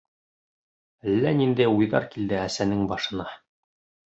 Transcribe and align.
Әллә 1.11 1.33
ниндәй 1.41 1.69
уйҙар 1.75 2.09
килде 2.15 2.41
әсәнең 2.47 2.83
башына. 2.95 3.29